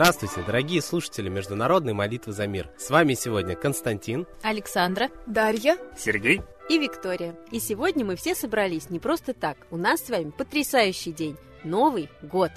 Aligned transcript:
Здравствуйте, 0.00 0.40
дорогие 0.46 0.80
слушатели 0.80 1.28
Международной 1.28 1.92
молитвы 1.92 2.32
за 2.32 2.46
мир. 2.46 2.70
С 2.78 2.88
вами 2.88 3.12
сегодня 3.12 3.54
Константин, 3.54 4.26
Александра, 4.40 5.10
Дарья, 5.26 5.76
Сергей 5.94 6.40
и 6.70 6.78
Виктория. 6.78 7.36
И 7.50 7.60
сегодня 7.60 8.06
мы 8.06 8.16
все 8.16 8.34
собрались 8.34 8.88
не 8.88 8.98
просто 8.98 9.34
так. 9.34 9.58
У 9.70 9.76
нас 9.76 10.00
с 10.00 10.08
вами 10.08 10.30
потрясающий 10.30 11.12
день. 11.12 11.36
Новый 11.64 12.08
год. 12.22 12.50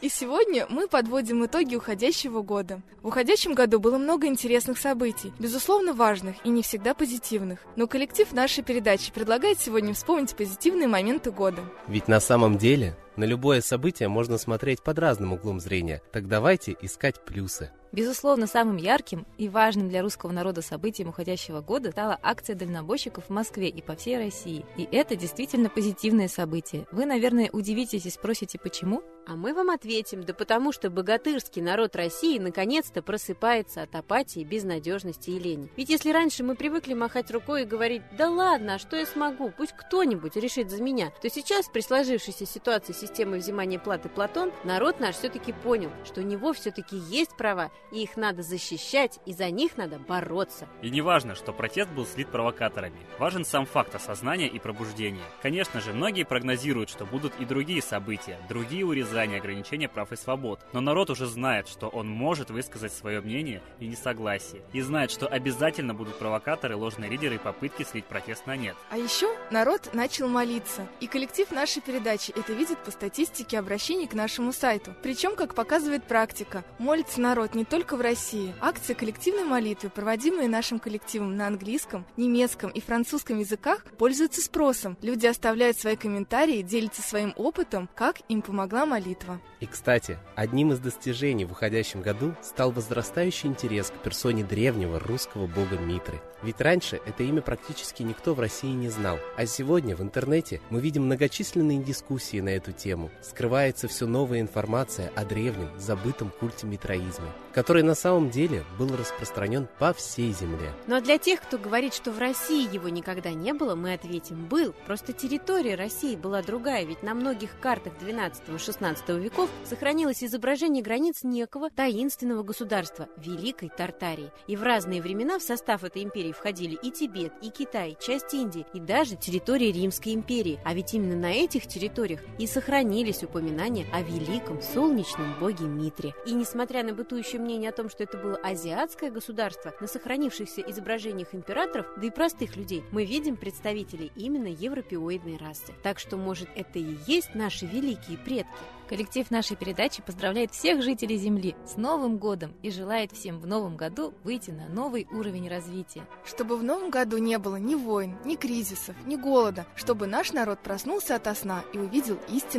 И 0.00 0.08
сегодня 0.08 0.66
мы 0.68 0.86
подводим 0.86 1.44
итоги 1.44 1.74
уходящего 1.74 2.42
года. 2.42 2.80
В 3.02 3.08
уходящем 3.08 3.54
году 3.54 3.80
было 3.80 3.98
много 3.98 4.28
интересных 4.28 4.78
событий, 4.78 5.32
безусловно 5.40 5.94
важных 5.94 6.36
и 6.44 6.48
не 6.48 6.62
всегда 6.62 6.94
позитивных. 6.94 7.58
Но 7.74 7.88
коллектив 7.88 8.32
нашей 8.32 8.62
передачи 8.62 9.10
предлагает 9.10 9.58
сегодня 9.58 9.94
вспомнить 9.94 10.36
позитивные 10.36 10.86
моменты 10.86 11.32
года. 11.32 11.62
Ведь 11.88 12.06
на 12.06 12.20
самом 12.20 12.56
деле 12.56 12.96
на 13.16 13.24
любое 13.24 13.60
событие 13.60 14.08
можно 14.08 14.38
смотреть 14.38 14.82
под 14.82 14.98
разным 14.98 15.32
углом 15.32 15.60
зрения. 15.60 16.02
Так 16.12 16.28
давайте 16.28 16.76
искать 16.80 17.24
плюсы. 17.24 17.70
Безусловно, 17.92 18.46
самым 18.46 18.76
ярким 18.76 19.26
и 19.38 19.48
важным 19.48 19.88
для 19.88 20.02
русского 20.02 20.30
народа 20.30 20.60
событием 20.60 21.08
уходящего 21.08 21.62
года 21.62 21.92
стала 21.92 22.18
акция 22.22 22.54
дальнобойщиков 22.54 23.24
в 23.24 23.30
Москве 23.30 23.68
и 23.68 23.80
по 23.80 23.96
всей 23.96 24.18
России. 24.18 24.66
И 24.76 24.86
это 24.92 25.16
действительно 25.16 25.70
позитивное 25.70 26.28
событие. 26.28 26.86
Вы, 26.92 27.06
наверное, 27.06 27.48
удивитесь 27.50 28.04
и 28.04 28.10
спросите, 28.10 28.58
почему? 28.58 29.02
А 29.28 29.34
мы 29.34 29.54
вам 29.54 29.70
ответим, 29.70 30.22
да 30.24 30.34
потому 30.34 30.70
что 30.70 30.88
богатырский 30.88 31.60
народ 31.60 31.96
России 31.96 32.38
наконец-то 32.38 33.02
просыпается 33.02 33.82
от 33.82 33.94
апатии, 33.96 34.44
безнадежности 34.44 35.30
и 35.30 35.38
лени. 35.38 35.68
Ведь 35.76 35.88
если 35.88 36.12
раньше 36.12 36.44
мы 36.44 36.54
привыкли 36.54 36.94
махать 36.94 37.30
рукой 37.32 37.62
и 37.62 37.66
говорить 37.66 38.02
«да 38.16 38.30
ладно, 38.30 38.74
а 38.74 38.78
что 38.78 38.96
я 38.96 39.04
смогу, 39.04 39.52
пусть 39.56 39.72
кто-нибудь 39.72 40.36
решит 40.36 40.70
за 40.70 40.80
меня», 40.80 41.12
то 41.22 41.28
сейчас 41.28 41.68
при 41.68 41.80
сложившейся 41.80 42.46
ситуации 42.46 42.92
системы 43.06 43.38
взимания 43.38 43.78
платы 43.78 44.08
Платон 44.08 44.52
народ 44.64 44.98
наш 44.98 45.14
все-таки 45.16 45.52
понял, 45.52 45.90
что 46.04 46.20
у 46.20 46.24
него 46.24 46.52
все-таки 46.52 46.96
есть 46.96 47.36
права, 47.36 47.70
и 47.92 48.02
их 48.02 48.16
надо 48.16 48.42
защищать, 48.42 49.20
и 49.26 49.32
за 49.32 49.50
них 49.50 49.76
надо 49.76 49.98
бороться. 49.98 50.66
И 50.82 50.90
не 50.90 51.02
важно, 51.02 51.34
что 51.34 51.52
протест 51.52 51.90
был 51.90 52.04
слит 52.04 52.28
провокаторами. 52.28 52.98
Важен 53.18 53.44
сам 53.44 53.64
факт 53.64 53.94
осознания 53.94 54.48
и 54.48 54.58
пробуждения. 54.58 55.22
Конечно 55.40 55.80
же, 55.80 55.92
многие 55.92 56.24
прогнозируют, 56.24 56.90
что 56.90 57.06
будут 57.06 57.32
и 57.38 57.44
другие 57.44 57.80
события, 57.80 58.38
другие 58.48 58.84
урезания, 58.84 59.38
ограничения 59.38 59.88
прав 59.88 60.10
и 60.12 60.16
свобод. 60.16 60.60
Но 60.72 60.80
народ 60.80 61.10
уже 61.10 61.26
знает, 61.26 61.68
что 61.68 61.88
он 61.88 62.08
может 62.08 62.50
высказать 62.50 62.92
свое 62.92 63.20
мнение 63.20 63.62
и 63.78 63.86
несогласие. 63.86 64.62
И 64.72 64.80
знает, 64.80 65.10
что 65.10 65.26
обязательно 65.26 65.94
будут 65.94 66.18
провокаторы, 66.18 66.76
ложные 66.76 67.10
лидеры 67.10 67.36
и 67.36 67.38
попытки 67.38 67.84
слить 67.84 68.06
протест 68.06 68.46
на 68.46 68.56
нет. 68.56 68.76
А 68.90 68.98
еще 68.98 69.28
народ 69.50 69.90
начал 69.92 70.28
молиться. 70.28 70.88
И 71.00 71.06
коллектив 71.06 71.50
нашей 71.52 71.82
передачи 71.82 72.32
это 72.36 72.52
видит 72.52 72.78
по 72.78 72.90
статистике 72.96 73.58
обращений 73.58 74.06
к 74.06 74.14
нашему 74.14 74.52
сайту. 74.52 74.94
Причем, 75.02 75.36
как 75.36 75.54
показывает 75.54 76.04
практика, 76.04 76.64
молится 76.78 77.20
народ 77.20 77.54
не 77.54 77.66
только 77.66 77.96
в 77.96 78.00
России. 78.00 78.54
Акции 78.60 78.94
коллективной 78.94 79.44
молитвы, 79.44 79.90
проводимые 79.90 80.48
нашим 80.48 80.78
коллективом 80.78 81.36
на 81.36 81.46
английском, 81.46 82.06
немецком 82.16 82.70
и 82.70 82.80
французском 82.80 83.38
языках, 83.38 83.84
пользуются 83.98 84.40
спросом. 84.40 84.96
Люди 85.02 85.26
оставляют 85.26 85.78
свои 85.78 85.96
комментарии, 85.96 86.62
делятся 86.62 87.02
своим 87.02 87.34
опытом, 87.36 87.90
как 87.94 88.20
им 88.28 88.40
помогла 88.40 88.86
молитва. 88.86 89.40
И, 89.60 89.66
кстати, 89.66 90.18
одним 90.34 90.72
из 90.72 90.78
достижений 90.78 91.44
в 91.44 91.52
уходящем 91.52 92.00
году 92.00 92.34
стал 92.42 92.70
возрастающий 92.70 93.48
интерес 93.48 93.90
к 93.90 94.02
персоне 94.02 94.42
древнего 94.42 94.98
русского 94.98 95.46
бога 95.46 95.76
Митры. 95.78 96.20
Ведь 96.42 96.60
раньше 96.60 97.00
это 97.06 97.22
имя 97.22 97.42
практически 97.42 98.02
никто 98.02 98.34
в 98.34 98.40
России 98.40 98.70
не 98.70 98.88
знал. 98.88 99.18
А 99.36 99.46
сегодня 99.46 99.96
в 99.96 100.02
интернете 100.02 100.60
мы 100.70 100.80
видим 100.80 101.04
многочисленные 101.04 101.82
дискуссии 101.82 102.40
на 102.40 102.50
эту 102.50 102.72
тему. 102.72 102.85
Скрывается 103.20 103.88
все 103.88 104.06
новая 104.06 104.40
информация 104.40 105.10
о 105.16 105.24
древнем, 105.24 105.70
забытом 105.78 106.30
культе 106.30 106.66
митроизма, 106.66 107.34
который 107.52 107.82
на 107.82 107.94
самом 107.94 108.30
деле 108.30 108.64
был 108.78 108.94
распространен 108.96 109.66
по 109.78 109.92
всей 109.92 110.32
земле. 110.32 110.72
Но 110.86 111.00
для 111.00 111.18
тех, 111.18 111.40
кто 111.40 111.58
говорит, 111.58 111.94
что 111.94 112.12
в 112.12 112.18
России 112.18 112.72
его 112.72 112.88
никогда 112.88 113.30
не 113.30 113.52
было, 113.52 113.74
мы 113.74 113.94
ответим 113.94 114.46
«был». 114.46 114.74
Просто 114.86 115.12
территория 115.12 115.74
России 115.74 116.14
была 116.14 116.42
другая, 116.42 116.84
ведь 116.84 117.02
на 117.02 117.14
многих 117.14 117.58
картах 117.60 117.94
12-16 118.00 119.20
веков 119.20 119.50
сохранилось 119.64 120.22
изображение 120.22 120.82
границ 120.82 121.24
некого 121.24 121.70
таинственного 121.70 122.42
государства– 122.42 123.08
Великой 123.16 123.70
Тартарии. 123.70 124.30
И 124.46 124.56
в 124.56 124.62
разные 124.62 125.02
времена 125.02 125.38
в 125.38 125.42
состав 125.42 125.82
этой 125.82 126.02
империи 126.02 126.32
входили 126.32 126.78
и 126.82 126.90
Тибет, 126.90 127.32
и 127.42 127.50
Китай, 127.50 127.96
часть 128.00 128.34
Индии, 128.34 128.66
и 128.74 128.80
даже 128.80 129.16
территории 129.16 129.72
Римской 129.72 130.14
империи. 130.14 130.60
А 130.64 130.74
ведь 130.74 130.94
именно 130.94 131.16
на 131.16 131.32
этих 131.32 131.66
территориях 131.66 132.20
и 132.38 132.46
сохранились 132.76 133.22
упоминания 133.22 133.86
о 133.90 134.02
великом 134.02 134.60
солнечном 134.60 135.40
боге 135.40 135.64
Митре. 135.64 136.14
И 136.26 136.34
несмотря 136.34 136.84
на 136.84 136.92
бытующее 136.92 137.40
мнение 137.40 137.70
о 137.70 137.72
том, 137.72 137.88
что 137.88 138.02
это 138.02 138.18
было 138.18 138.36
азиатское 138.36 139.10
государство, 139.10 139.72
на 139.80 139.86
сохранившихся 139.86 140.60
изображениях 140.60 141.28
императоров, 141.34 141.86
да 141.96 142.06
и 142.06 142.10
простых 142.10 142.54
людей, 142.54 142.84
мы 142.92 143.06
видим 143.06 143.36
представителей 143.36 144.12
именно 144.14 144.48
европеоидной 144.48 145.38
расы. 145.38 145.72
Так 145.82 145.98
что, 145.98 146.18
может, 146.18 146.50
это 146.54 146.78
и 146.78 146.96
есть 147.06 147.34
наши 147.34 147.64
великие 147.64 148.18
предки? 148.18 148.52
Коллектив 148.88 149.28
нашей 149.32 149.56
передачи 149.56 150.00
поздравляет 150.00 150.52
всех 150.52 150.80
жителей 150.80 151.16
Земли 151.16 151.56
с 151.66 151.76
Новым 151.76 152.18
годом 152.18 152.54
и 152.62 152.70
желает 152.70 153.10
всем 153.10 153.40
в 153.40 153.46
новом 153.46 153.76
году 153.76 154.14
выйти 154.22 154.52
на 154.52 154.68
новый 154.68 155.08
уровень 155.10 155.48
развития. 155.48 156.06
Чтобы 156.24 156.56
в 156.56 156.62
новом 156.62 156.90
году 156.90 157.18
не 157.18 157.38
было 157.38 157.56
ни 157.56 157.74
войн, 157.74 158.16
ни 158.24 158.36
кризисов, 158.36 158.94
ни 159.04 159.16
голода, 159.16 159.66
чтобы 159.74 160.06
наш 160.06 160.32
народ 160.32 160.60
проснулся 160.60 161.16
ото 161.16 161.34
сна 161.34 161.64
и 161.72 161.78
увидел 161.78 162.16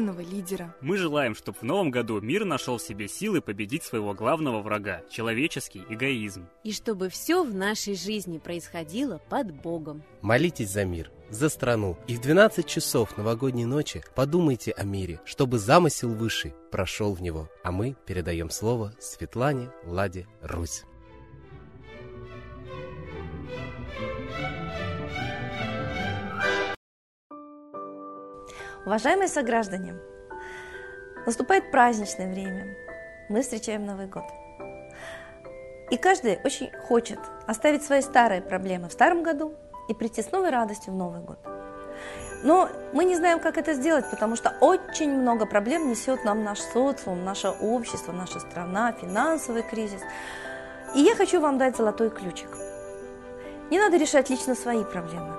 истинного 0.07 0.21
лидера. 0.21 0.75
Мы 0.81 0.97
желаем, 0.97 1.35
чтобы 1.35 1.57
в 1.59 1.63
новом 1.63 1.91
году 1.91 2.19
мир 2.21 2.45
нашел 2.45 2.77
в 2.77 2.81
себе 2.81 3.07
силы 3.07 3.41
победить 3.41 3.83
своего 3.83 4.13
главного 4.13 4.61
врага– 4.61 5.01
человеческий 5.09 5.83
эгоизм. 5.89 6.47
И 6.63 6.71
чтобы 6.71 7.09
все 7.09 7.43
в 7.43 7.53
нашей 7.53 7.95
жизни 7.95 8.37
происходило 8.37 9.19
под 9.29 9.51
Богом. 9.51 10.03
Молитесь 10.21 10.69
за 10.69 10.85
мир, 10.85 11.11
за 11.29 11.49
страну. 11.49 11.97
И 12.07 12.15
в 12.15 12.21
12 12.21 12.65
часов 12.65 13.17
новогодней 13.17 13.65
ночи 13.65 14.03
подумайте 14.15 14.71
о 14.71 14.83
мире, 14.83 15.19
чтобы 15.25 15.59
замысел 15.59 16.09
высший 16.09 16.53
прошел 16.71 17.13
в 17.13 17.21
него. 17.21 17.49
А 17.63 17.71
мы 17.71 17.95
передаем 18.05 18.49
слово 18.49 18.93
Светлане 18.99 19.69
Ладе 19.85 20.27
Русь. 20.41 20.83
Уважаемые 28.85 29.27
сограждане, 29.27 29.95
наступает 31.25 31.71
праздничное 31.71 32.31
время. 32.31 32.75
Мы 33.29 33.41
встречаем 33.41 33.85
Новый 33.85 34.07
год. 34.07 34.23
И 35.89 35.97
каждый 35.97 36.39
очень 36.43 36.71
хочет 36.87 37.19
оставить 37.47 37.83
свои 37.83 38.01
старые 38.01 38.41
проблемы 38.41 38.89
в 38.89 38.93
старом 38.93 39.23
году 39.23 39.53
и 39.89 39.93
прийти 39.93 40.21
с 40.21 40.31
новой 40.31 40.49
радостью 40.49 40.93
в 40.93 40.97
Новый 40.97 41.21
год. 41.21 41.39
Но 42.43 42.69
мы 42.93 43.05
не 43.05 43.15
знаем, 43.15 43.39
как 43.39 43.57
это 43.57 43.73
сделать, 43.73 44.09
потому 44.09 44.35
что 44.35 44.53
очень 44.61 45.11
много 45.11 45.45
проблем 45.45 45.89
несет 45.89 46.23
нам 46.23 46.43
наш 46.43 46.59
социум, 46.59 47.25
наше 47.25 47.49
общество, 47.49 48.11
наша 48.11 48.39
страна, 48.39 48.91
финансовый 48.93 49.63
кризис. 49.63 50.01
И 50.95 51.01
я 51.01 51.15
хочу 51.15 51.41
вам 51.41 51.57
дать 51.57 51.75
золотой 51.75 52.09
ключик. 52.09 52.49
Не 53.69 53.79
надо 53.79 53.97
решать 53.97 54.29
лично 54.29 54.55
свои 54.55 54.83
проблемы. 54.83 55.33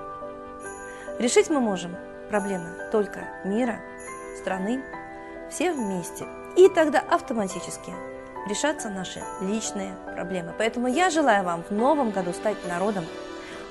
Решить 1.19 1.49
мы 1.49 1.59
можем 1.59 1.95
проблемы 2.29 2.69
только 2.91 3.27
мира, 3.43 3.79
страны, 4.37 4.81
все 5.49 5.73
вместе. 5.73 6.25
И 6.55 6.69
тогда 6.69 6.99
автоматически 6.99 7.93
решатся 8.47 8.89
наши 8.89 9.21
личные 9.41 9.95
проблемы. 10.15 10.53
Поэтому 10.57 10.87
я 10.87 11.09
желаю 11.09 11.43
вам 11.43 11.63
в 11.63 11.71
новом 11.71 12.11
году 12.11 12.33
стать 12.33 12.57
народом, 12.67 13.05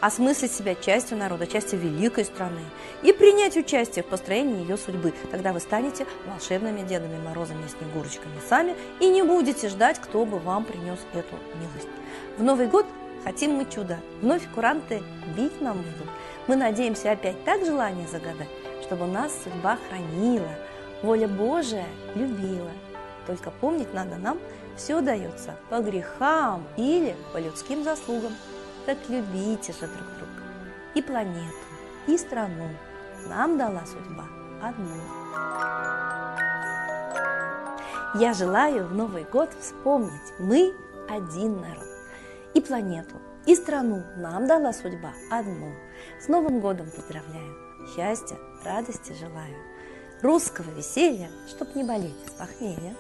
осмыслить 0.01 0.53
себя 0.53 0.75
частью 0.75 1.19
народа, 1.19 1.47
частью 1.47 1.79
великой 1.79 2.25
страны 2.25 2.61
и 3.03 3.13
принять 3.13 3.57
участие 3.57 4.05
в 4.05 4.07
построении 4.07 4.61
ее 4.61 4.77
судьбы. 4.77 5.13
Тогда 5.31 5.53
вы 5.53 5.61
станете 5.61 6.07
волшебными 6.27 6.87
Дедами 6.87 7.19
Морозами 7.19 7.65
и 7.65 7.69
Снегурочками 7.69 8.41
сами 8.49 8.77
и 9.01 9.09
не 9.09 9.23
будете 9.23 9.69
ждать, 9.69 9.99
кто 9.99 10.25
бы 10.25 10.39
вам 10.39 10.65
принес 10.65 10.99
эту 11.15 11.37
милость. 11.57 11.89
В 12.37 12.43
Новый 12.43 12.69
год 12.69 12.87
хотим 13.25 13.53
мы 13.53 13.65
чудо. 13.65 13.99
Вновь 14.21 14.47
куранты 14.55 15.03
бить 15.37 15.61
нам 15.61 15.79
будут. 15.79 16.09
Мы 16.47 16.57
надеемся 16.57 17.13
опять 17.13 17.45
так 17.45 17.65
желание 17.65 18.07
загадать, 18.09 18.49
чтобы 18.83 19.07
нас 19.07 19.33
судьба 19.45 19.79
хранила, 19.89 20.49
воля 21.03 21.29
Божия 21.29 21.87
любила. 22.15 22.71
Только 23.27 23.51
помнить 23.51 23.93
надо 23.93 24.17
нам, 24.17 24.39
все 24.77 25.01
дается 25.01 25.57
по 25.69 25.81
грехам 25.81 26.65
или 26.77 27.15
по 27.33 27.39
людским 27.39 27.85
заслугам. 27.85 28.33
Так 28.87 28.97
любите 29.09 29.73
же 29.73 29.81
друг 29.81 30.09
друга. 30.17 30.43
И 30.95 31.03
планету, 31.03 31.55
и 32.07 32.17
страну 32.17 32.69
нам 33.29 33.59
дала 33.59 33.83
судьба 33.85 34.25
одну. 34.63 34.89
Я 38.15 38.33
желаю 38.33 38.87
в 38.87 38.95
Новый 38.95 39.25
год 39.25 39.51
вспомнить, 39.61 40.33
мы 40.39 40.73
один 41.11 41.61
народ. 41.61 41.88
И 42.59 42.61
планету, 42.61 43.15
и 43.47 43.55
страну 43.55 44.03
нам 44.17 44.49
дала 44.49 44.73
судьба 44.73 45.13
одну. 45.31 45.73
С 46.21 46.27
Новым 46.27 46.59
годом 46.59 46.91
поздравляю, 46.91 47.55
счастья, 47.95 48.37
радости 48.65 49.13
желаю. 49.13 49.55
Русского 50.23 50.69
веселья, 50.77 51.31
чтоб 51.47 51.73
не 51.77 51.85
болеть 51.85 52.17
с 52.27 52.33
похмелья. 52.33 52.97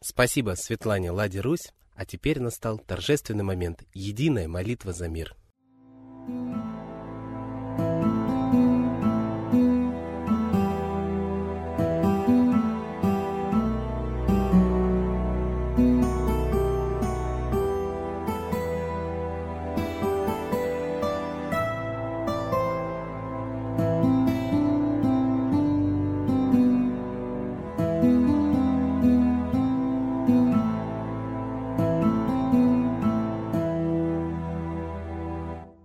Спасибо 0.00 0.54
Светлане 0.54 1.10
Ладе 1.10 1.40
Русь. 1.40 1.72
А 1.96 2.06
теперь 2.06 2.38
настал 2.38 2.78
торжественный 2.78 3.42
момент– 3.42 3.82
единая 3.92 4.46
молитва 4.46 4.92
за 4.92 5.08
мир. 5.08 5.34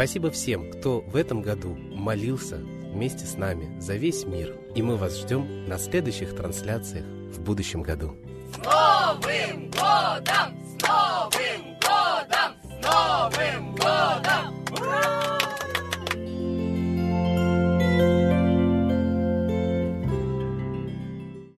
Спасибо 0.00 0.30
всем, 0.30 0.70
кто 0.70 1.00
в 1.02 1.14
этом 1.14 1.42
году 1.42 1.76
молился 1.92 2.56
вместе 2.56 3.26
с 3.26 3.36
нами 3.36 3.78
за 3.78 3.96
весь 3.96 4.24
мир. 4.24 4.56
И 4.74 4.80
мы 4.80 4.96
вас 4.96 5.20
ждем 5.20 5.66
на 5.66 5.76
следующих 5.76 6.34
трансляциях 6.34 7.04
в 7.04 7.42
будущем 7.42 7.82
году. 7.82 8.16
С 8.50 8.56
Новым 8.64 9.70
годом! 9.70 10.56
С 10.64 10.88
Новым 10.88 11.76
годом! 11.82 12.56
С 12.62 12.82
Новым 12.82 13.74
годом! 13.74 14.59